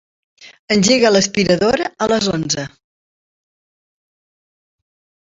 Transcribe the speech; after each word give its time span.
Engega 0.75 1.09
l'aspiradora 1.15 1.85
a 2.05 2.07
les 2.11 2.29
onze. 2.37 2.63